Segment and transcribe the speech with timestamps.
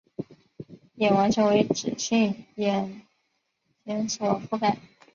[0.95, 3.03] 眼完全为脂性眼
[3.85, 4.79] 睑所覆盖。